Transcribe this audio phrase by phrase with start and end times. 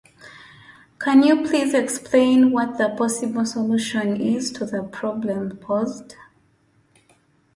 [0.97, 6.15] Can you please explain what the possible solution is to the problem posed?